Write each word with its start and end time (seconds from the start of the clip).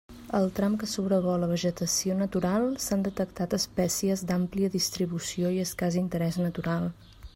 Al 0.37 0.45
tram 0.59 0.75
que 0.83 0.87
sobrevola 0.91 1.49
vegetació 1.51 2.15
natural, 2.21 2.65
s'han 2.85 3.05
detectat 3.09 3.53
espècies 3.59 4.25
d'àmplia 4.33 4.73
distribució 4.77 5.53
i 5.59 5.61
escàs 5.69 5.99
interés 6.03 6.41
natural. 6.49 6.91